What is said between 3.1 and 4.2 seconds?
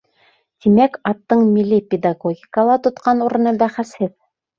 урыны бәхәсһеҙ.